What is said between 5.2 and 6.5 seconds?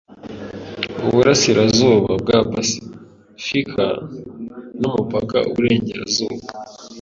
w’iburengerazuba